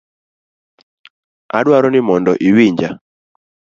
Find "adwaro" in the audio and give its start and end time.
1.57-1.87